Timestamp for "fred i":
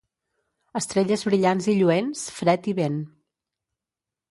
2.41-2.75